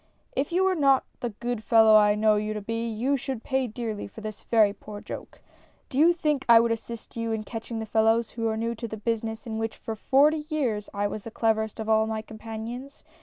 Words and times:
"If 0.41 0.51
you 0.51 0.63
were 0.63 0.73
not 0.73 1.03
the 1.19 1.29
good 1.29 1.63
fellow 1.63 1.95
I 1.95 2.15
know 2.15 2.35
you 2.35 2.55
to 2.55 2.61
be, 2.63 2.87
you 2.89 3.15
should 3.17 3.43
pay 3.43 3.67
dearly 3.67 4.07
for 4.07 4.21
this 4.21 4.41
very 4.41 4.73
poor 4.73 4.99
joke! 4.99 5.41
Do 5.89 5.99
you 5.99 6.11
think 6.11 6.43
I 6.49 6.59
would 6.59 6.71
assist 6.71 7.15
you 7.15 7.31
in 7.31 7.43
catching 7.43 7.77
the 7.77 7.85
fellows 7.85 8.31
who 8.31 8.47
are 8.47 8.57
new 8.57 8.73
to 8.73 8.87
the 8.87 8.97
business 8.97 9.45
in 9.45 9.59
which 9.59 9.77
for 9.77 9.95
forty 9.95 10.45
years 10.49 10.89
I 10.91 11.05
was 11.05 11.23
the 11.23 11.29
cleverest 11.29 11.79
of 11.79 11.87
all 11.87 12.07
my 12.07 12.23
companions 12.23 13.03